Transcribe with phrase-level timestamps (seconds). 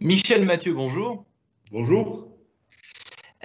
[0.00, 1.24] Michel Mathieu, bonjour.
[1.72, 2.28] Bonjour.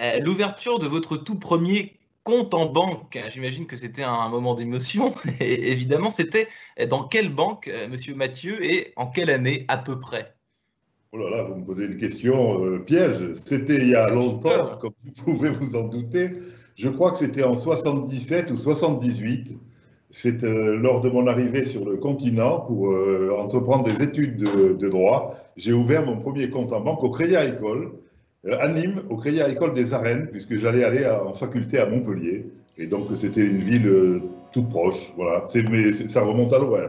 [0.00, 5.14] Euh, L'ouverture de votre tout premier compte en banque, j'imagine que c'était un moment d'émotion.
[5.40, 6.48] Et évidemment, c'était
[6.88, 10.34] dans quelle banque, euh, monsieur Mathieu, et en quelle année à peu près?
[11.12, 13.32] Oh là là, vous me posez une question euh, piège.
[13.32, 16.32] C'était il y a longtemps, comme vous pouvez vous en douter.
[16.76, 19.58] Je crois que c'était en 77 ou 78.
[20.10, 24.88] C'est euh, lors de mon arrivée sur le continent pour euh, entreprendre des études de,
[24.88, 25.36] droit.
[25.56, 27.92] J'ai ouvert mon premier compte en banque au Crédit Agricole,
[28.46, 31.86] euh, à Nîmes, au Crédit Agricole des Arènes, puisque j'allais aller à- en faculté à
[31.86, 32.46] Montpellier.
[32.76, 34.20] Et donc c'était une ville
[34.52, 35.12] toute proche.
[35.16, 36.88] Voilà, mais ça remonte à loin.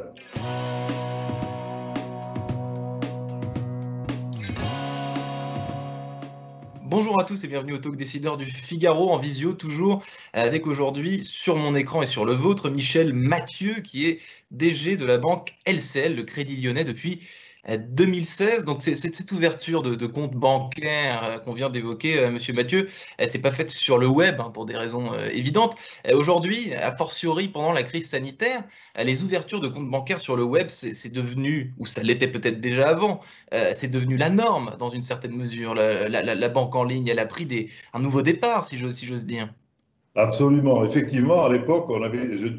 [6.91, 10.03] Bonjour à tous et bienvenue au Talk Décideur du Figaro en visio, toujours
[10.33, 14.19] avec aujourd'hui sur mon écran et sur le vôtre Michel Mathieu qui est
[14.51, 17.21] DG de la banque LCL, le Crédit Lyonnais, depuis
[17.67, 18.65] 2016.
[18.65, 22.87] Donc c'est cette ouverture de, de compte bancaire euh, qu'on vient d'évoquer, euh, Monsieur Mathieu,
[23.17, 25.75] elle s'est pas faite sur le web hein, pour des raisons euh, évidentes.
[26.09, 28.63] Euh, Aujourd'hui, a fortiori pendant la crise sanitaire,
[28.97, 32.59] euh, les ouvertures de comptes bancaires sur le web, c'est devenu, ou ça l'était peut-être
[32.59, 33.21] déjà avant,
[33.53, 35.75] euh, c'est devenu la norme dans une certaine mesure.
[35.75, 39.53] La, banque en ligne, elle a pris un nouveau départ, si j'ose dire.
[40.15, 40.83] Absolument.
[40.83, 41.89] Effectivement, à l'époque,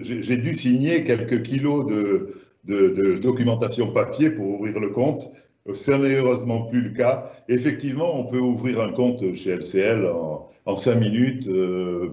[0.02, 5.28] j'ai dû signer quelques kilos de, de, documentation papier pour ouvrir le compte.
[5.72, 7.30] Ce n'est heureusement plus le cas.
[7.48, 12.08] Effectivement, on peut ouvrir un compte chez LCL en, en cinq minutes, euh,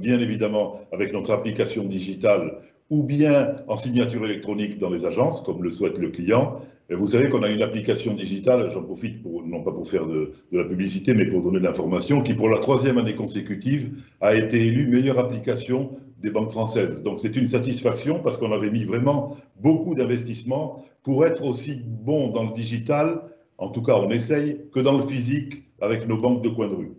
[0.00, 2.58] bien évidemment avec notre application digitale
[2.88, 6.58] ou bien en signature électronique dans les agences, comme le souhaite le client.
[6.88, 10.62] Vous savez qu'on a une application digitale, j'en profite non pas pour faire de la
[10.62, 13.90] publicité, mais pour donner de l'information, qui pour la troisième année consécutive
[14.20, 15.90] a été élue meilleure application
[16.26, 17.02] des banques françaises.
[17.02, 22.28] Donc c'est une satisfaction parce qu'on avait mis vraiment beaucoup d'investissements pour être aussi bon
[22.28, 23.22] dans le digital,
[23.58, 26.74] en tout cas on essaye, que dans le physique avec nos banques de coin de
[26.74, 26.92] rue.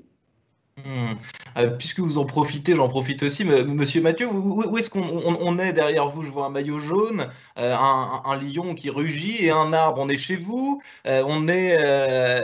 [0.77, 1.15] Hmm.
[1.57, 3.43] Euh, puisque vous en profitez, j'en profite aussi.
[3.43, 6.23] Monsieur Mathieu, où, est-ce qu'on on, on est derrière vous?
[6.23, 7.27] Je vois un maillot jaune,
[7.57, 9.99] euh, un, lion qui rugit et un arbre.
[9.99, 10.79] On est chez vous?
[11.07, 11.75] Euh, on est,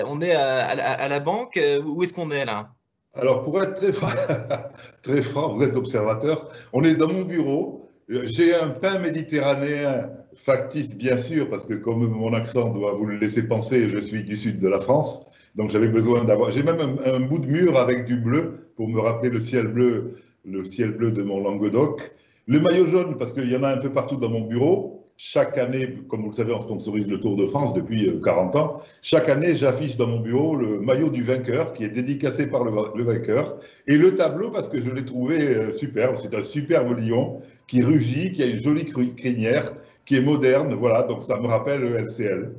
[0.08, 1.60] on est à, la- banque?
[1.86, 2.74] Où est-ce qu'on est là?
[3.16, 4.10] Alors, pour être très franc,
[5.04, 7.90] très franc, vous êtes observateur, on est dans mon bureau.
[8.10, 13.18] J'ai un pain méditerranéen factice, bien sûr, parce que comme mon accent doit vous le
[13.18, 15.28] laisser penser, je suis du sud de la France.
[15.56, 16.50] Donc, j'avais besoin d'avoir.
[16.50, 19.68] J'ai même un, un bout de mur avec du bleu pour me rappeler le ciel
[19.68, 22.12] bleu, le ciel bleu de mon Languedoc.
[22.48, 24.93] Le maillot jaune, parce qu'il y en a un peu partout dans mon bureau.
[25.18, 28.56] Chaque année, comme vous le savez, on sponsorise le Tour de France depuis euh, 40
[28.56, 28.82] ans.
[29.02, 32.72] Chaque année, j'affiche dans mon bureau le maillot du vainqueur qui est dédicacé par le,
[32.72, 36.16] va- le vainqueur et le tableau parce que je l'ai trouvé euh, superbe.
[36.18, 39.74] C'est un superbe lion qui rugit, qui a une jolie crinière,
[40.06, 40.74] qui est moderne.
[40.74, 42.52] Voilà, donc ça me rappelle le LCL.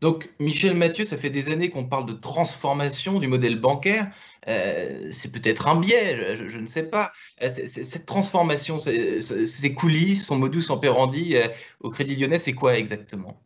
[0.00, 4.10] Donc, Michel Mathieu, ça fait des années qu'on parle de transformation du modèle bancaire.
[4.48, 7.12] Euh, c'est peut-être un biais, je, ne sais pas.
[7.42, 11.46] Euh, cette transformation, ses coulisses, son modus operandi euh,
[11.80, 13.38] au Crédit Lyonnais, c'est quoi exactement?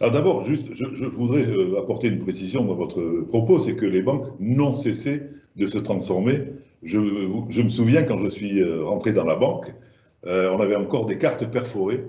[0.00, 1.46] Alors d'abord, juste, je, voudrais
[1.78, 5.22] apporter une précision dans votre propos, c'est que les banques n'ont cessé
[5.56, 6.44] de se transformer.
[6.82, 6.98] Je,
[7.50, 9.74] je me souviens quand je suis rentré dans la banque,
[10.24, 12.02] on avait encore des cartes perforées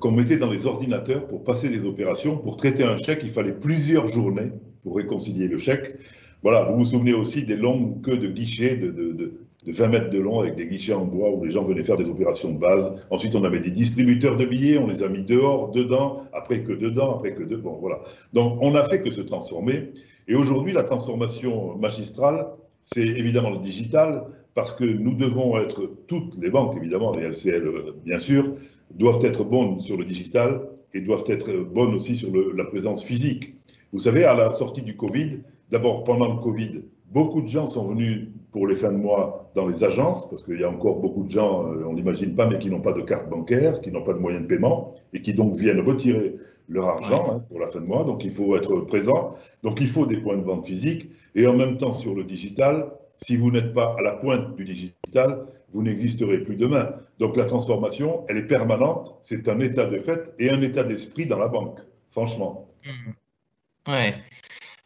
[0.00, 2.36] qu'on mettait dans les ordinateurs pour passer des opérations.
[2.36, 4.50] Pour traiter un chèque, il fallait plusieurs journées
[4.82, 5.94] pour réconcilier le chèque.
[6.42, 10.40] Voilà, vous vous souvenez aussi des longues queues de guichets de 20 mètres de long
[10.40, 13.06] avec des guichets en bois où les gens venaient faire des opérations de base.
[13.10, 16.72] Ensuite, on avait des distributeurs de billets, on les a mis dehors, dedans, après que
[16.72, 17.62] dedans, après que dedans.
[17.62, 18.00] Bon, voilà.
[18.32, 19.92] Donc, on n'a fait que se transformer.
[20.28, 22.46] Et aujourd'hui, la transformation magistrale,
[22.82, 24.24] c'est évidemment le digital,
[24.54, 28.54] parce que nous devons être, toutes les banques, évidemment, les LCL, euh, bien sûr,
[28.94, 30.62] doivent être bonnes sur le digital
[30.94, 33.54] et doivent être bonnes aussi sur le- la présence physique.
[33.92, 35.40] Vous savez, à la sortie du Covid,
[35.70, 36.82] d'abord pendant le Covid,
[37.12, 40.58] beaucoup de gens sont venus pour les fins de mois dans les agences, parce qu'il
[40.58, 43.02] y a encore beaucoup de gens, euh, on n'imagine pas, mais qui n'ont pas de
[43.02, 46.34] carte bancaire, qui n'ont pas de moyens de paiement, et qui donc viennent retirer
[46.68, 48.04] leur argent hein, pour la fin de mois.
[48.04, 49.30] Donc il faut être présent.
[49.62, 51.08] Donc il faut des points de vente physiques.
[51.34, 54.64] Et en même temps, sur le digital, si vous n'êtes pas à la pointe du
[54.64, 56.94] digital, vous n'existerez plus demain.
[57.18, 59.16] Donc la transformation, elle est permanente.
[59.22, 61.80] C'est un état de fait et un état d'esprit dans la banque,
[62.10, 62.70] franchement.
[62.84, 63.90] Mmh.
[63.90, 64.14] Ouais.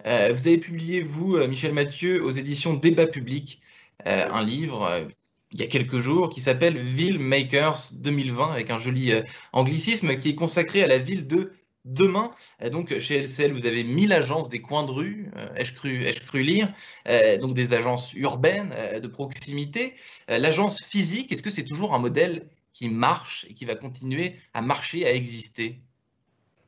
[0.06, 3.60] Euh, vous avez publié, vous, euh, Michel Mathieu, aux éditions Débat Public,
[4.06, 5.08] euh, un livre
[5.52, 9.12] il y a quelques jours qui s'appelle Ville Makers 2020, avec un joli
[9.52, 11.52] anglicisme qui est consacré à la ville de
[11.84, 12.30] demain.
[12.70, 16.72] donc, chez LCL, vous avez 1000 agences des coins de rue, ai-je cru, lire,
[17.40, 19.94] donc des agences urbaines de proximité.
[20.28, 24.62] L'agence physique, est-ce que c'est toujours un modèle qui marche et qui va continuer à
[24.62, 25.82] marcher, à exister?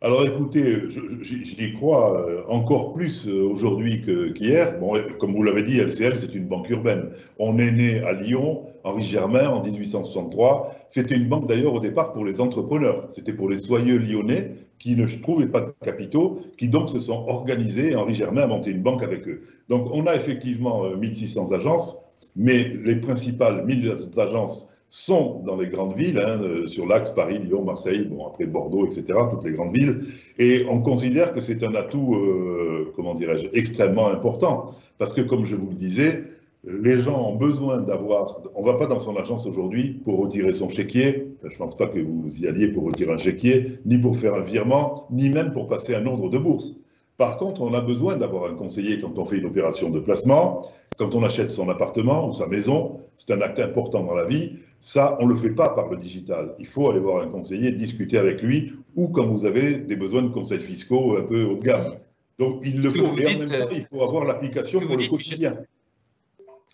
[0.04, 0.82] Alors écoutez,
[1.22, 4.02] j'y crois euh, encore plus euh, aujourd'hui
[4.34, 4.78] qu'hier.
[4.78, 7.08] bon, comme vous l'avez dit, LCL, c'est une banque urbaine.
[7.38, 10.74] On est né à Lyon, Henri Germain, en 1863.
[10.90, 13.08] C'était une banque d'ailleurs au départ pour les entrepreneurs.
[13.12, 17.24] C'était pour les soyeux lyonnais qui ne trouvaient pas de capitaux, qui donc se sont
[17.26, 17.94] organisés.
[17.94, 19.42] Henri Germain a monté une banque avec eux.
[19.68, 21.98] Donc on a effectivement 1600 euh, agences,
[22.36, 27.40] mais les principales 1000 agences sont dans les grandes villes, hein, euh, sur l'axe Paris,
[27.40, 30.02] Lyon, Marseille, bon, après Bordeaux, etc., toutes les grandes villes.
[30.38, 34.66] Et on considère que c'est un atout, euh, comment dirais-je, extrêmement important.
[34.98, 36.24] Parce que, comme je vous le disais,
[36.62, 38.40] les gens ont besoin d'avoir.
[38.54, 41.23] On ne va pas dans son agence aujourd'hui pour retirer son chéquier.
[41.48, 44.34] Je ne pense pas que vous y alliez pour retirer un chéquier, ni pour faire
[44.34, 46.76] un virement, ni même pour passer un ordre de bourse.
[47.16, 50.62] Par contre, on a besoin d'avoir un conseiller quand on fait une opération de placement,
[50.98, 53.00] quand on achète son appartement ou sa maison.
[53.14, 54.54] C'est un acte important dans la vie.
[54.80, 56.54] Ça, on ne le fait pas par le digital.
[56.58, 60.22] Il faut aller voir un conseiller, discuter avec lui, ou quand vous avez des besoins
[60.22, 61.96] de conseils fiscaux un peu haut de gamme.
[62.38, 63.16] Donc, il le faut.
[63.16, 65.56] Et en même temps, il faut avoir l'application pour le quotidien.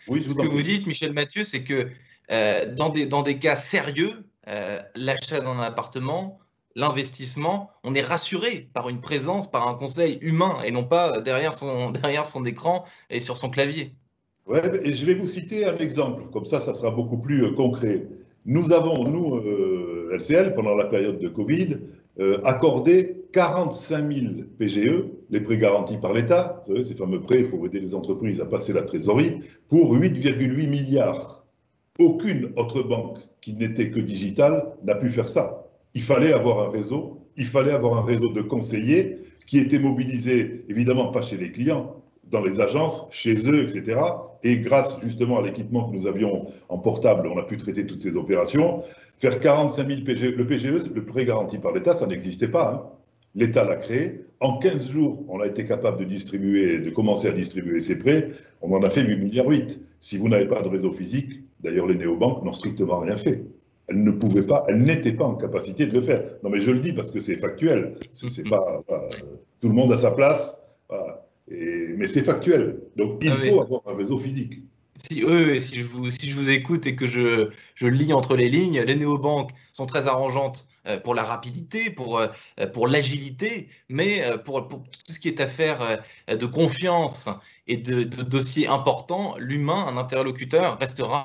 [0.07, 1.87] Oui, je vous Ce que vous dites, Michel Mathieu, c'est que
[2.31, 6.39] euh, dans, des, dans des cas sérieux, euh, l'achat d'un appartement,
[6.75, 11.53] l'investissement, on est rassuré par une présence, par un conseil humain et non pas derrière
[11.53, 13.93] son, derrière son écran et sur son clavier.
[14.47, 17.51] Ouais, et je vais vous citer un exemple, comme ça, ça sera beaucoup plus euh,
[17.53, 18.07] concret.
[18.45, 19.39] Nous avons, nous,
[20.11, 21.77] LCL, euh, pendant la période de Covid,
[22.43, 24.25] accordé 45 000
[24.57, 28.73] PGE, les prêts garantis par l'État, ces fameux prêts pour aider les entreprises à passer
[28.73, 31.45] la trésorerie, pour 8,8 milliards.
[31.99, 35.65] Aucune autre banque qui n'était que digitale n'a pu faire ça.
[35.93, 40.63] Il fallait avoir un réseau, il fallait avoir un réseau de conseillers qui étaient mobilisés,
[40.69, 43.99] évidemment pas chez les clients, dans les agences, chez eux, etc.
[44.43, 48.01] Et grâce justement à l'équipement que nous avions en portable, on a pu traiter toutes
[48.01, 48.81] ces opérations.
[49.19, 52.73] Faire 45 000 PGE, le PGE, le prêt garanti par l'État, ça n'existait pas.
[52.73, 52.97] Hein.
[53.35, 54.21] L'État l'a créé.
[54.39, 58.29] En 15 jours, on a été capable de distribuer, de commencer à distribuer ces prêts.
[58.61, 59.81] On en a fait 8 milliards 8.
[59.99, 63.43] Si vous n'avez pas de réseau physique, d'ailleurs les néobanques n'ont strictement rien fait.
[63.87, 66.23] Elles ne pouvaient pas, elles n'étaient pas en capacité de le faire.
[66.43, 67.95] Non mais je le dis parce que c'est factuel.
[68.11, 68.83] C'est pas,
[69.59, 70.61] tout le monde à sa place.
[70.89, 72.79] Voilà mais c'est factuel.
[72.95, 74.61] Donc il ah faut avoir un réseau physique.
[74.95, 78.35] Si, oui, si, je vous, si je vous écoute et que je, je lis entre
[78.35, 82.27] les lignes, les néobanques sont très arrangeantes euh, pour la rapidité, pour, euh,
[82.73, 87.29] pour l'agilité, mais euh, pour, pour, tout ce qui est affaire de confiance
[87.67, 91.23] et de, dossiers importants, l'humain, un interlocuteur, restera,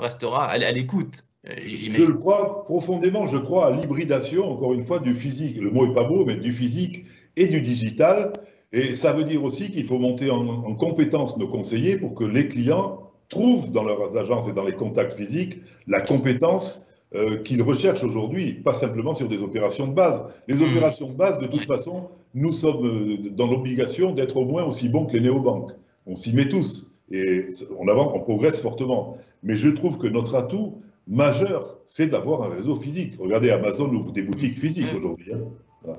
[0.00, 1.24] restera à, à l'écoute.
[1.44, 5.56] Je le crois profondément, je crois à l'hybridation, encore une fois, du physique.
[5.56, 7.06] Le mot est pas beau, mais du physique
[7.36, 8.32] et du digital.
[8.72, 12.48] Et ça veut dire aussi qu'il faut monter en, compétence nos conseillers pour que les
[12.48, 18.04] clients trouvent dans leurs agences et dans les contacts physiques la compétence euh, qu'ils recherchent
[18.04, 20.24] aujourd'hui, pas simplement sur des opérations de base.
[20.46, 20.70] Les mmh.
[20.70, 24.90] opérations de base, de toute façon, nous sommes euh, dans l'obligation d'être au moins aussi
[24.90, 25.72] bons que les néobanques.
[26.06, 27.48] On s'y met tous et
[27.78, 29.16] on avance, on progresse fortement.
[29.42, 33.14] Mais je trouve que notre atout majeur, c'est d'avoir un réseau physique.
[33.18, 35.32] Regardez, Amazon ouvre des boutiques physiques aujourd'hui.
[35.32, 35.94] Hein.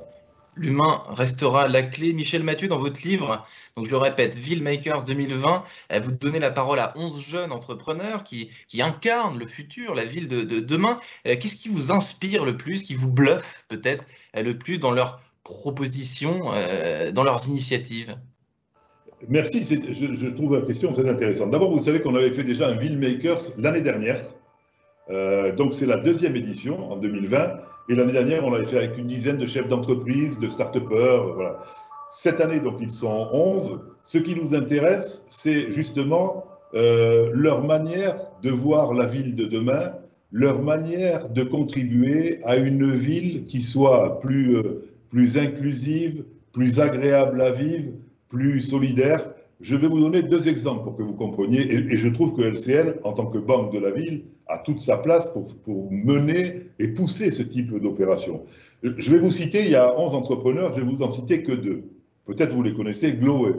[0.59, 2.11] L'humain restera la clé.
[2.11, 3.45] Michel Mathieu, dans votre livre,
[3.77, 5.63] donc je le répète, Makers 2020,
[5.93, 10.03] euh, vous donnez la parole à 11 jeunes entrepreneurs qui, qui incarnent le futur, la
[10.03, 10.99] ville de, demain.
[11.27, 14.03] Euh, qu'est-ce qui vous inspire le plus, qui vous bluffe peut-être
[14.35, 16.51] euh, le plus dans leurs propositions,
[17.13, 18.15] dans leurs initiatives?
[19.27, 21.49] Merci, je, trouve la question très intéressante.
[21.49, 24.21] D'abord, vous savez qu'on avait fait déjà un Makers l'année dernière.
[25.09, 27.57] Donc c'est la deuxième édition en 2020
[27.89, 31.33] et l'année dernière, on l'avait fait avec une dizaine de chefs d'entreprise, de start-upers.
[31.33, 31.59] Voilà.
[32.07, 33.81] Cette année, donc, ils sont 11.
[34.03, 39.93] Ce qui nous intéresse, c'est justement euh, leur manière de voir la ville de demain,
[40.31, 47.41] leur manière de contribuer à une ville qui soit plus, euh, plus inclusive, plus agréable
[47.41, 47.89] à vivre,
[48.27, 49.33] plus solidaire.
[49.59, 52.99] Je vais vous donner deux exemples pour que vous compreniez, et, je trouve que LCL,
[53.03, 56.87] en tant que banque de la ville, a toute sa place pour, pour mener et
[56.87, 58.41] pousser ce type d'opération.
[58.83, 61.51] Je vais vous citer, il y a 11 entrepreneurs, je vais vous en citer que
[61.51, 61.83] deux.
[62.25, 63.53] Peut-être vous les connaissez, Gloway.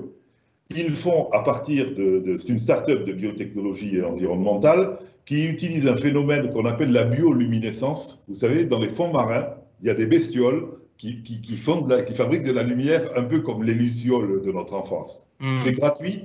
[0.74, 5.96] Ils font à partir de, de c'est une start-up de biotechnologie environnementale qui utilise un
[5.96, 8.24] phénomène qu'on appelle la bioluminescence.
[8.28, 9.48] Vous savez, dans les fonds marins,
[9.80, 13.02] il y a des bestioles qui, qui, font de la, qui fabriquent de la lumière
[13.16, 15.29] un peu comme les lucioles de notre enfance.
[15.40, 15.56] Hmm.
[15.56, 16.24] C'est gratuit,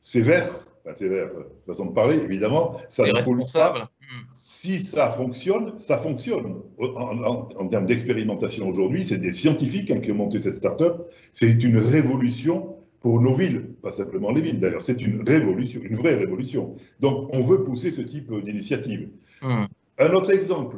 [0.00, 1.30] c'est vert, c'est vert,
[1.66, 2.76] façon de parler, évidemment.
[2.88, 3.80] Ça responsable.
[3.80, 4.24] Hmm.
[4.30, 6.62] Si ça fonctionne, ça fonctionne.
[6.78, 11.08] En, termes d'expérimentation aujourd'hui, c'est des scientifiques hein, qui ont monté cette start-up.
[11.32, 14.82] C'est une révolution pour nos villes, pas simplement les villes d'ailleurs.
[14.82, 16.72] C'est une révolution, une vraie révolution.
[17.00, 19.10] Donc on veut pousser ce type d'initiative.
[19.42, 19.66] Hmm.
[19.98, 20.76] Un autre exemple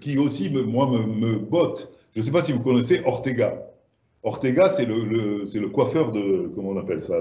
[0.00, 3.73] qui aussi, me, moi, me, me botte, je ne sais pas si vous connaissez Ortega.
[4.24, 7.14] Ortega, c'est le, le, coiffeur de, comment on appelle ça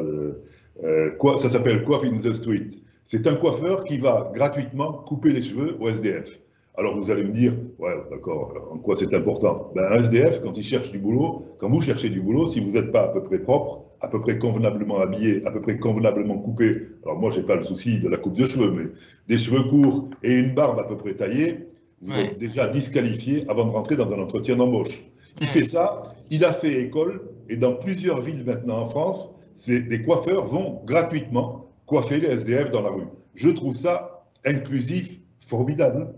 [0.83, 2.67] euh, quoi, Ça s'appelle Coiffe in the Street.
[3.03, 6.39] C'est un coiffeur qui va gratuitement couper les cheveux au SDF.
[6.75, 9.71] Alors vous allez me dire, ouais, d'accord, en quoi c'est important?
[9.75, 12.71] Ben, Un SDF, quand il cherche du boulot, quand vous cherchez du boulot, si vous
[12.71, 16.37] n'êtes pas à peu près propre, à peu près convenablement habillé, à peu près convenablement
[16.39, 18.85] coupé, alors moi, j'ai pas le souci de la coupe de cheveux, mais
[19.27, 21.67] des cheveux courts et une barbe à peu près taillée,
[22.01, 25.03] vous êtes déjà disqualifié avant de rentrer dans un entretien d'embauche.
[25.41, 29.31] Il fait ça, il a fait école, et dans plusieurs villes maintenant en France,
[29.67, 33.07] des coiffeurs vont gratuitement coiffer les SDF dans la rue.
[33.35, 36.13] Je trouve ça inclusif, formidable.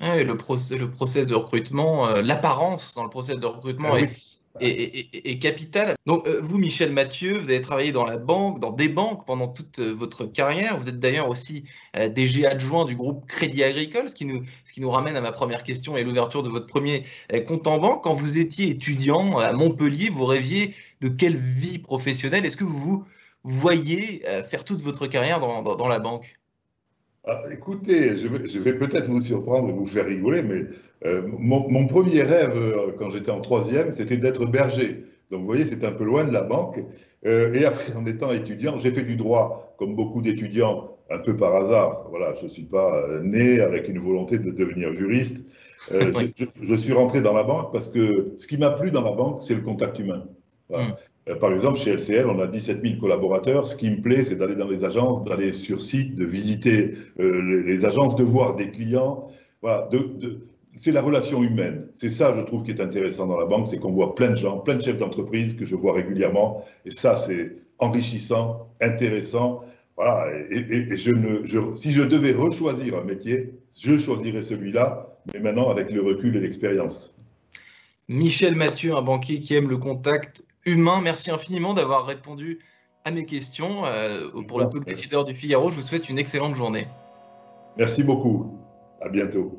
[0.00, 4.10] Le, process, le process de recrutement, euh, l'apparence dans le process de recrutement ah est,
[5.40, 5.94] capital.
[6.06, 9.48] Donc, euh, vous, Michel Mathieu, vous avez travaillé dans la banque, dans des banques pendant
[9.48, 10.78] toute euh, votre carrière.
[10.78, 11.64] Vous êtes d'ailleurs aussi
[11.94, 16.04] DG adjoint du groupe Crédit Agricole, ce qui, nous, ramène à ma première question et
[16.04, 17.04] l'ouverture de votre premier
[17.46, 18.04] compte en banque.
[18.04, 22.44] Quand vous étiez étudiant à Montpellier, vous rêviez de quelle vie professionnelle?
[22.44, 23.04] Est-ce que vous
[23.42, 26.39] vous voyez faire toute votre carrière dans la banque?
[27.24, 30.64] Ah, écoutez, je vais, peut-être vous surprendre et vous faire rigoler, mais
[31.04, 35.04] euh, mon, premier rêve euh, quand j'étais en troisième, c'était d'être berger.
[35.30, 36.80] Donc vous voyez, c'est un peu loin de la banque.
[37.26, 41.36] Euh, et après, en étant étudiant, j'ai fait du droit, comme beaucoup d'étudiants, un peu
[41.36, 42.06] par hasard.
[42.08, 45.46] Voilà, je ne suis pas né avec une volonté de devenir juriste.
[45.90, 49.12] je, je, suis rentré dans la banque parce que ce qui m'a plu dans la
[49.12, 50.24] banque, c'est le contact humain.
[50.70, 50.74] Hmm.
[50.74, 50.84] Euh,
[51.38, 53.66] par exemple, chez LCL, on a 17 000 collaborateurs.
[53.66, 57.62] Ce qui me plaît, c'est d'aller dans les agences, d'aller sur site, de visiter euh,
[57.64, 59.26] les, agences, de voir des clients.
[59.62, 59.88] Voilà,
[60.76, 61.86] c'est la relation humaine.
[61.92, 64.36] C'est ça, je trouve, qui est intéressant dans la banque, c'est qu'on voit plein de
[64.36, 66.64] gens, plein de chefs d'entreprise que je vois régulièrement.
[66.86, 69.60] Et ça, c'est enrichissant, intéressant.
[69.96, 76.02] Voilà, et, si je devais rechoisir un métier, je choisirais celui-là, mais maintenant avec le
[76.02, 77.14] recul et l'expérience.
[78.08, 81.00] Michel Mathieu, un banquier qui aime le contact humain.
[81.02, 82.60] Merci infiniment d'avoir répondu
[83.04, 83.84] à mes questions.
[83.86, 86.86] Euh, pour le talk décideur du Figaro, je vous souhaite une excellente journée.
[87.76, 88.58] Merci beaucoup.
[89.00, 89.58] À bientôt.